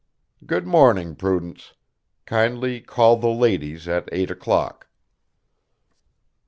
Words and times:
Good 0.47 0.65
morning, 0.65 1.15
Prudence. 1.15 1.73
Kindly 2.25 2.79
call 2.81 3.17
the 3.17 3.29
ladies 3.29 3.87
at 3.87 4.09
eight 4.11 4.31
o'clock." 4.31 4.87